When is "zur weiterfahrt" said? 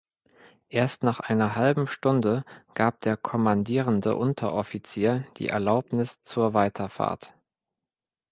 6.23-7.31